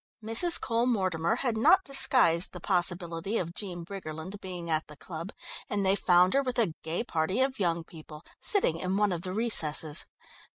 [0.25, 0.59] Mrs.
[0.59, 5.31] Cole Mortimer had not disguised the possibility of Jean Briggerland being at the club,
[5.69, 9.21] and they found her with a gay party of young people, sitting in one of
[9.21, 10.05] the recesses.